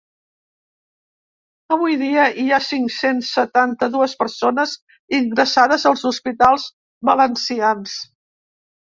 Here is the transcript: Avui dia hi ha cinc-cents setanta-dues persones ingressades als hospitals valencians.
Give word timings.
Avui 1.73 1.97
dia 2.01 2.23
hi 2.43 2.45
ha 2.55 2.59
cinc-cents 2.67 3.27
setanta-dues 3.39 4.15
persones 4.21 4.73
ingressades 5.17 5.85
als 5.91 6.05
hospitals 6.13 6.65
valencians. 7.11 7.95